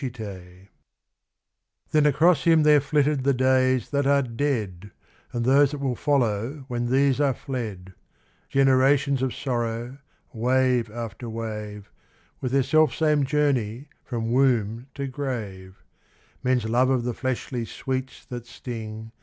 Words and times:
XI 0.01 0.69
Then 1.91 2.07
across 2.07 2.45
him 2.45 2.63
there 2.63 2.81
flitted 2.81 3.23
the 3.23 3.35
days 3.35 3.91
that 3.91 4.07
are 4.07 4.23
dead, 4.23 4.89
And 5.31 5.45
those 5.45 5.69
that 5.69 5.77
will 5.77 5.95
follow 5.95 6.65
when 6.67 6.87
these 6.87 7.21
are 7.21 7.35
fled; 7.35 7.93
Generations 8.49 9.21
of 9.21 9.31
sorrow, 9.35 9.99
w\T.ve 10.33 10.91
after 10.91 11.29
wave. 11.29 11.91
With 12.39 12.51
their 12.51 12.63
samesome 12.63 13.25
journey 13.25 13.89
from 14.03 14.31
womb 14.31 14.87
to 14.95 15.05
grave; 15.05 15.83
Men's 16.43 16.65
love 16.65 16.89
of 16.89 17.03
the 17.03 17.13
fleshly 17.13 17.63
sweets 17.65 18.25
that 18.25 18.47
sting. 18.47 19.11